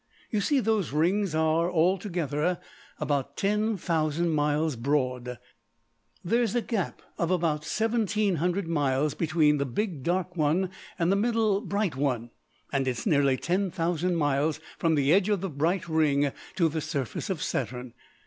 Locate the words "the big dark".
9.59-10.35